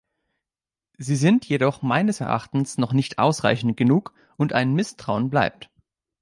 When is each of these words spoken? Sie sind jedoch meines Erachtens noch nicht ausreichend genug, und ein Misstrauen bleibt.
Sie 0.97 1.15
sind 1.15 1.47
jedoch 1.47 1.83
meines 1.83 2.21
Erachtens 2.21 2.79
noch 2.79 2.91
nicht 2.91 3.19
ausreichend 3.19 3.77
genug, 3.77 4.15
und 4.35 4.51
ein 4.51 4.73
Misstrauen 4.73 5.29
bleibt. 5.29 5.69